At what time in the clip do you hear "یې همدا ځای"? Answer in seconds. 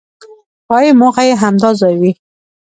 1.29-1.95